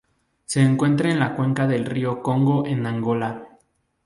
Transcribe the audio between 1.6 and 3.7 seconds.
del río Congo en Angola.